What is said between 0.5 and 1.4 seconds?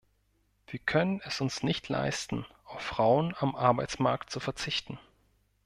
Wir können